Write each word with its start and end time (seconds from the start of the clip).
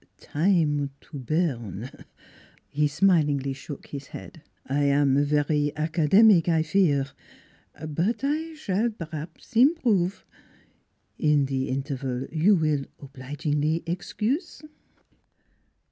"Time 0.19 0.89
to 0.99 1.19
burn?" 1.19 1.91
He 2.67 2.87
smilingly 2.87 3.53
shook 3.53 3.85
his 3.85 4.07
head." 4.07 4.41
I 4.65 4.85
am 4.85 5.23
very 5.23 5.71
academic, 5.77 6.49
I 6.49 6.63
fear. 6.63 7.05
But 7.85 8.23
I 8.23 8.55
s'all 8.55 8.89
per 8.89 9.09
haps 9.11 9.55
improve; 9.55 10.25
in 11.19 11.45
the 11.45 11.69
interval 11.69 12.25
you 12.31 12.55
will 12.55 12.85
obligingly 12.99 13.83
excuse? 13.85 14.63